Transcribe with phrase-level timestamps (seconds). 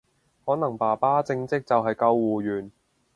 [0.43, 2.71] 可能爸爸正職就係救護員